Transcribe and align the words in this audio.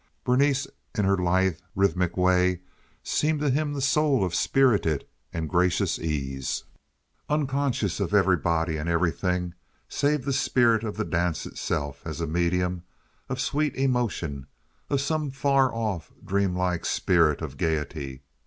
Berenice, 0.25 0.65
in 0.95 1.05
her 1.05 1.15
lithe, 1.15 1.59
rhythmic 1.75 2.17
way, 2.17 2.61
seemed 3.03 3.39
to 3.41 3.51
him 3.51 3.71
the 3.73 3.81
soul 3.81 4.25
of 4.25 4.33
spirited 4.33 5.05
and 5.31 5.47
gracious 5.47 5.99
ease—unconscious 5.99 7.99
of 7.99 8.11
everybody 8.11 8.77
and 8.77 8.89
everything 8.89 9.53
save 9.87 10.25
the 10.25 10.33
spirit 10.33 10.83
of 10.83 10.97
the 10.97 11.05
dance 11.05 11.45
itself 11.45 12.01
as 12.03 12.19
a 12.19 12.25
medium 12.25 12.81
of 13.29 13.39
sweet 13.39 13.75
emotion, 13.75 14.47
of 14.89 14.99
some 15.01 15.29
far 15.29 15.71
off, 15.71 16.11
dreamlike 16.25 16.83
spirit 16.83 17.39
of 17.43 17.55
gaiety. 17.57 18.23